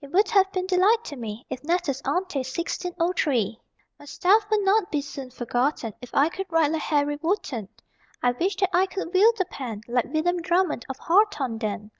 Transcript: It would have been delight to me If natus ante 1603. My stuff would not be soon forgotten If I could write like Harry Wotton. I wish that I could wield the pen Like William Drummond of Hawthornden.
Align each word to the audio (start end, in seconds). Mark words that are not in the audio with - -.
It 0.00 0.10
would 0.10 0.30
have 0.30 0.50
been 0.52 0.66
delight 0.66 1.04
to 1.04 1.16
me 1.16 1.44
If 1.50 1.62
natus 1.62 2.00
ante 2.06 2.38
1603. 2.38 3.60
My 3.98 4.06
stuff 4.06 4.46
would 4.50 4.62
not 4.62 4.90
be 4.90 5.02
soon 5.02 5.28
forgotten 5.30 5.92
If 6.00 6.14
I 6.14 6.30
could 6.30 6.46
write 6.48 6.72
like 6.72 6.80
Harry 6.80 7.18
Wotton. 7.20 7.68
I 8.22 8.32
wish 8.32 8.56
that 8.56 8.70
I 8.74 8.86
could 8.86 9.12
wield 9.12 9.36
the 9.36 9.44
pen 9.44 9.82
Like 9.86 10.06
William 10.06 10.40
Drummond 10.40 10.86
of 10.88 10.96
Hawthornden. 11.00 11.90